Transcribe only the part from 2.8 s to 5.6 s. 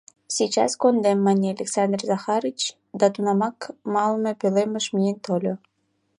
да тунамак малыме пӧлемыш миен тольо.